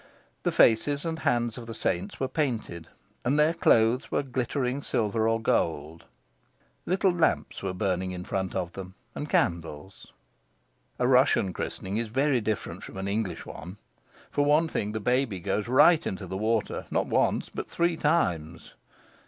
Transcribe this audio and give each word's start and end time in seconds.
The 0.41 0.51
faces 0.51 1.05
and 1.05 1.19
hands 1.19 1.59
of 1.59 1.67
the 1.67 1.75
saints 1.75 2.19
were 2.19 2.27
painted, 2.27 2.87
and 3.23 3.37
their 3.37 3.53
clothes 3.53 4.09
were 4.11 4.23
glittering 4.23 4.81
silver 4.81 5.29
or 5.29 5.39
gold. 5.39 6.05
Little 6.87 7.11
lamps 7.11 7.61
were 7.61 7.75
burning 7.75 8.09
in 8.09 8.23
front 8.23 8.55
of 8.55 8.73
them, 8.73 8.95
and 9.13 9.29
candles. 9.29 10.11
A 10.97 11.07
Russian 11.07 11.53
christening 11.53 11.97
is 11.97 12.07
very 12.07 12.41
different 12.41 12.83
from 12.83 12.97
an 12.97 13.07
English 13.07 13.45
one. 13.45 13.77
For 14.31 14.43
one 14.43 14.67
thing, 14.67 14.93
the 14.93 14.99
baby 14.99 15.39
goes 15.39 15.67
right 15.67 16.03
into 16.07 16.25
the 16.25 16.35
water, 16.35 16.87
not 16.89 17.05
once, 17.05 17.49
but 17.49 17.69
three 17.69 17.95
times. 17.95 18.73